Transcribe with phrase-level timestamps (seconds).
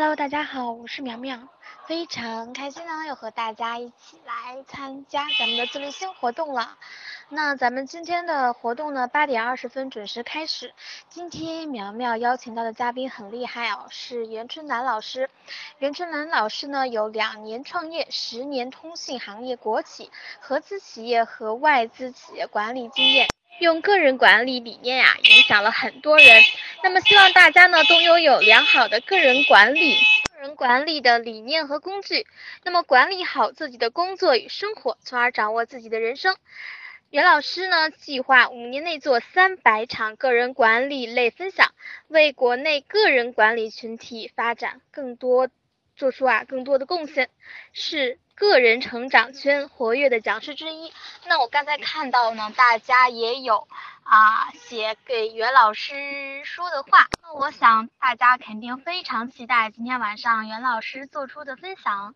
[0.00, 1.40] Hello，大家好，我是苗苗，
[1.88, 6.78] 非常开心呢，又和大家一起来参加咱们的自律星活动了。
[7.28, 10.72] 那咱们今天的活动呢，八点二十分准时开始。
[11.08, 15.28] 今天苗苗邀请到的嘉宾很厉害哦，是袁春兰老师。
[15.80, 23.26] 袁春兰老师呢，有两年创业、十年通信行业国企、合资企业和外资企业管理经验。
[23.60, 26.40] 用个人管理理念呀，影响了很多人。
[26.82, 29.96] 那么希望大家呢，都拥有良好的个人管理、
[30.34, 32.26] 个人管理的理念和工具。
[32.62, 36.36] 那么管理好自己的工作与生活，从而掌握自己的人生。
[37.10, 41.74] 袁老师呢，计划五年内做三百场个人管理类分享，
[42.06, 45.48] 为国内个人管理群体发展更多
[45.96, 47.28] 做出啊更多的贡献。
[47.72, 48.18] 是。
[48.38, 50.92] 个人成长圈活跃的讲师之一。
[51.26, 53.66] 那我刚才看到呢，大家也有
[54.04, 57.08] 啊写给袁老师说的话。
[57.20, 62.14] 那我想大家肯定非常期待今天晚上袁老师做出的分享。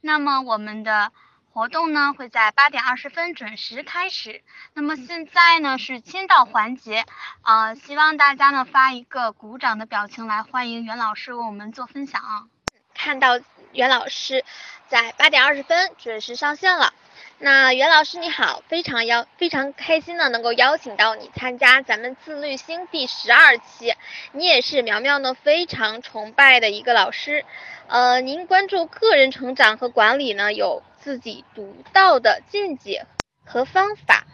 [0.00, 1.12] 那么我们的
[1.52, 4.42] 活动呢会在八点二十分准时开始。
[4.72, 7.04] 那么现在呢是签到环节，
[7.42, 12.48] 啊，希望大家呢发一个鼓掌的表情来欢迎袁老师为我们做分享。
[12.94, 13.38] 看到
[13.72, 14.46] 袁老师。
[14.88, 16.92] 在八点二十分准时上线了。
[17.40, 23.94] 那袁老师你好，非常邀非常开心呢能够邀请到你参加咱们自律星第十二期。
[24.32, 27.44] 你也是苗苗呢非常崇拜的一个老师。
[27.86, 33.06] 呃，您关注个人成长和管理呢，有自己独到的见解
[33.44, 34.24] 和方法。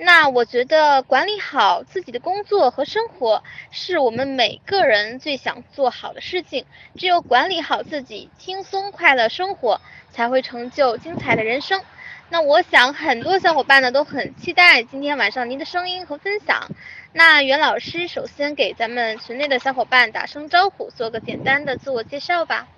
[0.00, 6.64] 那我觉得管理好自己的工作和生活，是我们每个人最想做好的事情。
[6.94, 11.82] 只有管理好自己，轻松快乐生活，才会成就精彩的人生。
[12.30, 16.68] 那我想很多小伙伴呢都很期待今天晚上您的声音和分享。
[17.12, 22.68] 那袁老师首先给咱们群内的小伙伴打声招呼，做个简单的自我介绍吧。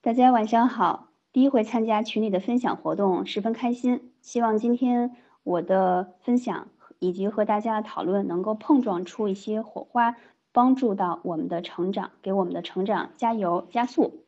[0.00, 4.10] 大家晚上好，第一回参加群里的分享活动，十分开心。
[4.20, 5.16] 希望今天。
[5.42, 10.16] 我的分享以及和大家的讨论能够碰撞出一些火花，
[10.52, 14.24] 帮助到我们的成长，给我们的成长加油加速。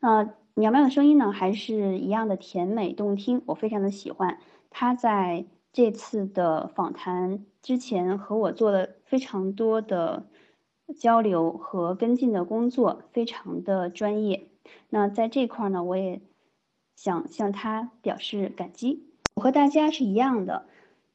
[0.00, 4.38] 那苗苗的声音呢，还是一样的甜美动听，我非常的喜欢。
[4.70, 10.26] 他在这次的访谈之前和我做了非常多的
[10.98, 14.48] 交流和跟进的工作，非常的专业。
[14.88, 16.20] 那在这块呢，我也
[16.94, 19.13] 想向他表示感激。
[19.34, 20.66] 我和大家是一样的，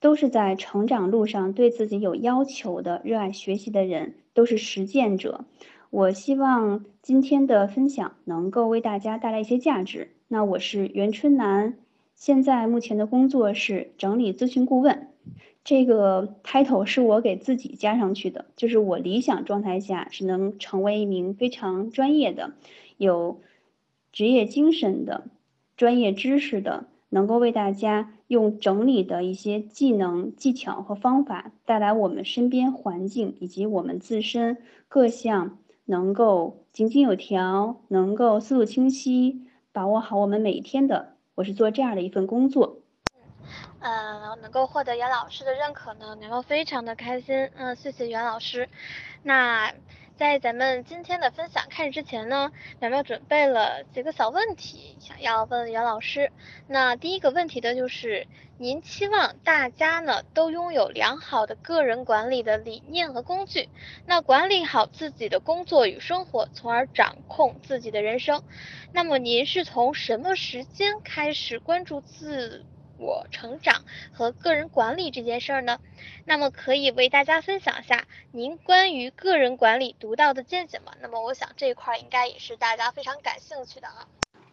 [0.01, 5.45] 都是在成长路上对自己有要求的、热爱学习的人，都是实践者。
[5.89, 10.11] 我希望今天的分享能够为大家带来一些价值。
[10.27, 11.77] 那我是袁春楠，
[12.13, 15.07] 现在目前的工作是整理咨询顾问，
[15.63, 22.51] 这个 title 是我给自己加上去的，就是我理想状态下是能成为一名非常专业的、
[22.97, 23.39] 有
[24.11, 25.23] 职业精神的、
[25.77, 26.85] 专业知识的。
[27.09, 41.13] 能够为大家用整理的一些技能、技巧和方法，带来我们身边环境以及我们自身各项能够井井有条，能够思路清晰，把握好我们每一天的。
[41.35, 42.79] 我是做这样的一份工作。
[43.79, 47.49] 嗯，能够获得袁老师的认可呢，能够非常的开心。
[47.55, 48.69] 嗯，谢谢袁老师。
[49.23, 49.73] 那。
[50.19, 56.29] 在咱们今天的分享开始之前呢，苗苗准备了几个小问题，想要问袁老师。
[56.67, 63.69] 那第一个问题的就是，您期望大家呢都拥有良好的个人管理的理念和工具，
[64.05, 68.43] 那管理好自己的工作与生活，从而掌控自己的人生。
[68.91, 72.65] 那么您是从什么时间开始关注自？
[72.99, 75.79] 我成长和个人管理这件事儿呢，
[76.25, 80.91] 那么可以为大家分享一下您关于个人管理独到的见解吗？
[81.01, 84.05] 那么我想这一块应该也是大家非常感兴趣的啊。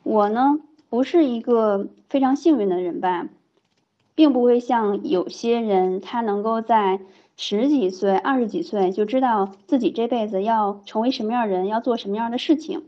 [0.04, 3.26] 我呢不是一个非常幸运的人吧，
[4.14, 7.00] 并不会像有些人他能够在
[7.36, 12.84] 十几岁、二十几岁就知道自己这辈子要成为什么样人，要做什么样的事情，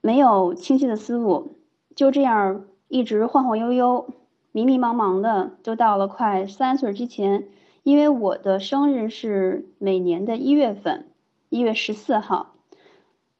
[0.00, 1.58] 没有清晰的思路，
[1.94, 4.14] 就这样一直晃晃悠悠。
[4.52, 7.48] 迷迷茫茫的，就到了快三岁之前，
[7.82, 11.06] 因为我的生日是每年的一月份，
[11.48, 12.54] 一月十四号，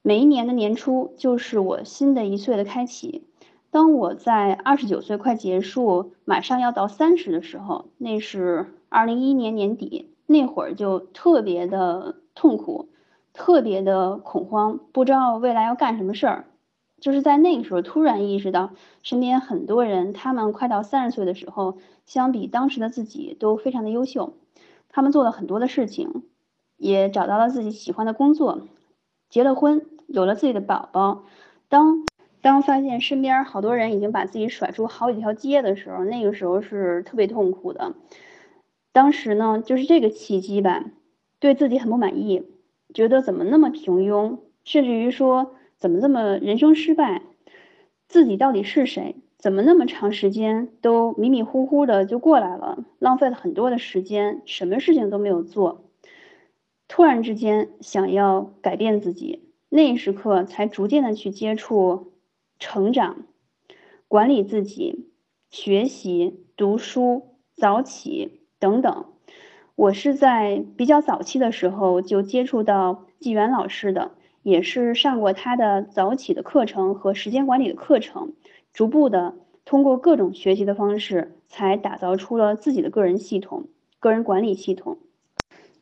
[0.03, 3.25] 每一年的年初就是我新的一岁的开启。
[3.71, 12.89] 当我在二十九岁快结束，马上要到三十的时候，那是二零一一年年底，那会儿就特别的痛苦，
[13.33, 16.45] 特别的恐慌，不知道未来要干什么事儿。
[17.01, 18.73] 就是在那个时候，突然意识到
[19.03, 24.35] 身边很多人，他们快到三十岁的时候，相比当时的自己都非常的优秀，
[24.89, 26.23] 他们做了很多的事情，
[26.77, 28.63] 也找到了自己喜欢的工作，
[29.31, 31.25] 结了婚，有了自己的宝宝，
[31.69, 32.05] 当
[32.41, 37.95] 当发现身边好多人已经把自己甩出好几条街的时候，那个时候是特别痛苦的。
[38.93, 40.85] 当时呢，就是这个契机吧，
[41.39, 42.45] 对自己很不满意，
[42.93, 47.23] 觉得怎么那么平庸，甚至于说怎么这么人生失败，
[48.09, 49.17] 自己到底是谁？
[49.39, 55.85] 怎么那么长时间都迷迷糊糊的就过来了，浪费了很多的时间，什么事情都没有做。
[56.89, 62.15] 突然之间想要改变自己，那一时刻才逐渐的去接触
[62.59, 63.27] 成长、
[64.09, 65.07] 管理自己、
[65.51, 69.05] 学习、读书、早起等等。
[69.77, 74.11] 我是在比较早期的时候就接触到纪元老师的，
[74.49, 78.33] 也是上过他的早起的课程和时间管理的课程。
[78.73, 79.35] 逐步的
[79.65, 83.65] 通过各种学习的方式，才打造出了自己的个人系统、
[83.99, 84.99] 个人管理系统。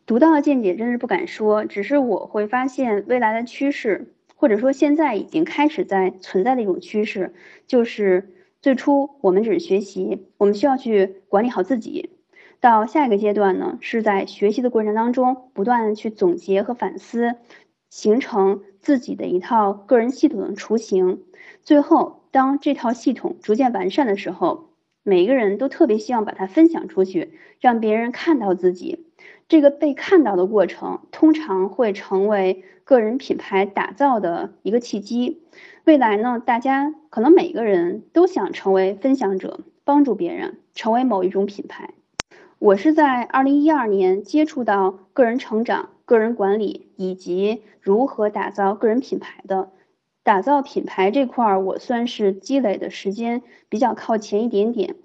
[0.06, 7.34] 独到的见解真是不敢说，只是我会发现未来的趋势，或者说现在已经开始在存在的一种趋势，
[7.66, 8.32] 就是
[8.62, 12.10] 最初我们只是学习，我们需要去管理好自己。
[12.58, 17.34] 到下一个阶段呢，是在学习的过程当中，不断去总结和反思，
[17.90, 21.22] 形成自己的一套个人系统的雏形。
[21.62, 22.22] 最后。
[22.32, 24.68] 当这套系统逐渐完善的时候，
[25.02, 29.06] 每一个人都特别希望把它分享出去，让别人看到自己。
[29.48, 35.44] 这个被看到的过程，通常会成为个人品牌打造的一个契机。
[35.84, 41.94] 未来呢，大家可能每个人都想成为分享者，帮助别人，成为某一种品牌。
[42.58, 49.70] 我是在二零一二年接触到个人成长、个人管理以及如何打造个人品牌的。
[50.22, 54.96] 打造品牌这块儿，我算是积累的时间比较靠前一点点。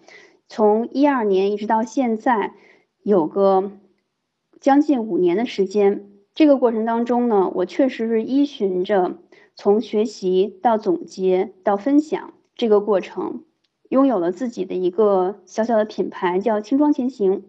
[0.48, 2.54] 从一二年一直到现在，
[3.04, 3.72] 有个
[4.60, 6.08] 将近五年的时间。
[6.34, 9.18] 这个过程当中呢，我确实是依循着
[9.56, 13.44] 从学习到总结到分享这个过程，
[13.90, 17.44] 拥有了自己的一个小小的品牌，叫轻装前行。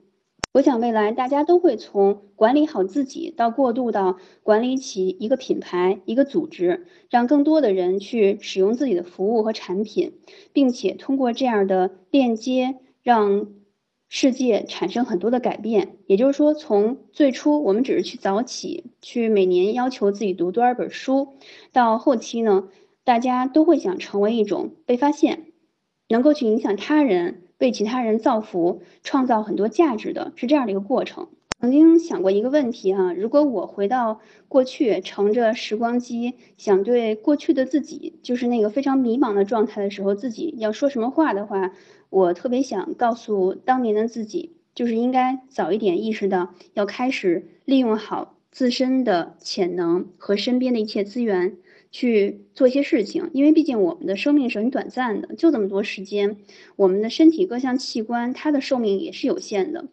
[0.53, 10.13] 我想未来大家都会从管理好自己，到过渡到管理起一个品牌、一个组织，让更多的人去使用自己的服务和产品，
[10.53, 13.47] 并且通过这样的链接，让
[14.11, 15.97] 世界产生很多的改变。
[16.07, 21.29] 也就是说，从最初我们只是去早起，去每年要求自己读多少本书，
[21.73, 22.69] 到后期呢，
[23.05, 25.47] 大家都会想成为一种被发现，
[26.13, 27.43] 能够去影响他人。
[27.59, 31.29] 为其他人造福、创造很多价值的是这样的一个过程。
[31.61, 41.73] 曾经想过一个问题哈，如果我回到过去，乘着时光机，想对过去的自己，就是那个非常迷茫的状态的时候，自己要说什么话的话，
[42.11, 51.59] 我特别想告诉当年的自己，就是应该早一点意识到，要开始利用好自身的潜能和身边的一切资源。
[51.93, 56.39] 去做一些事情，因为毕竟我们的生命是很短暂的，就这么多时间。
[56.75, 59.85] 我们的身体各项器官，它的寿命也是有限的，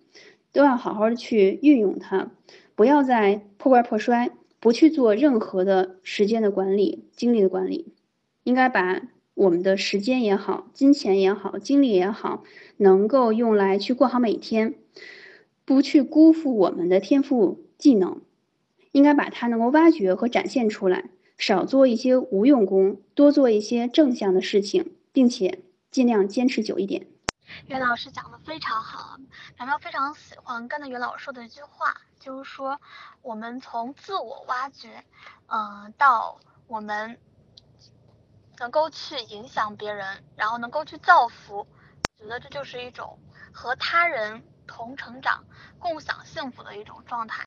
[0.54, 2.31] 都要好好的去运用它，
[2.74, 4.31] 不要再破罐破摔，
[4.62, 7.94] 不去做任何的时间的管理、精力的管理。
[8.45, 9.02] 应该把
[9.36, 12.44] 我们的时间也好、金钱也好、精力也好，
[12.78, 14.75] 能够用来去过好每一天，
[15.66, 18.22] 不去辜负我们的天赋技能，
[18.94, 21.10] 应该把它能够挖掘和展现出来。
[21.39, 27.07] 少做一些无用功，多做一些正向的事情，并且尽量坚持久一点。
[27.66, 29.18] 袁老师讲的非常好，
[29.57, 32.80] 苗苗非常喜欢跟着袁老师说的一句话，就是说
[33.21, 35.06] 我们从自我挖掘，
[35.47, 37.18] 嗯，到我们
[38.59, 41.66] 能够去影响别人，然后能够去造福，
[42.18, 43.18] 觉得这就是一种
[43.54, 45.45] 和他人同成长、
[45.80, 47.37] 共享幸福的一种状态。